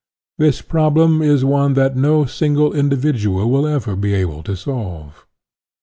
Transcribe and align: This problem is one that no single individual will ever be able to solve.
This 0.39 0.63
problem 0.63 1.21
is 1.21 1.45
one 1.45 1.75
that 1.75 1.95
no 1.95 2.25
single 2.25 2.73
individual 2.73 3.51
will 3.51 3.67
ever 3.67 3.95
be 3.95 4.15
able 4.15 4.41
to 4.41 4.55
solve. 4.57 5.27